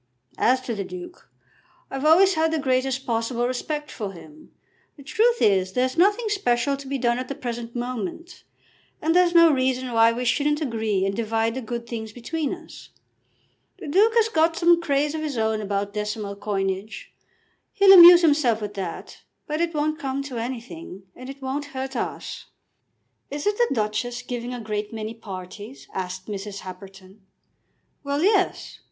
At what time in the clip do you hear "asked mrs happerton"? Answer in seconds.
25.93-27.19